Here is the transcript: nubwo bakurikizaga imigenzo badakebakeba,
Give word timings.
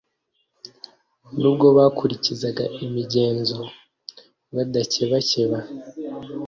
nubwo 1.39 1.65
bakurikizaga 1.77 2.63
imigenzo 2.85 3.59
badakebakeba, 4.55 5.57